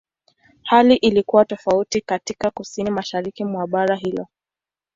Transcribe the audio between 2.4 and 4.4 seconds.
Kusini-Mashariki mwa bara hilo.